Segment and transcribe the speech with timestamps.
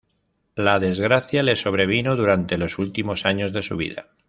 [0.55, 4.07] La desgracia le sobrevino durante los últimos años de su vida.